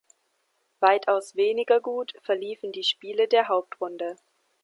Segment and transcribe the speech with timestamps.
[0.79, 4.17] Weitaus weniger gut verliefen die Spiele der Hauptrunde.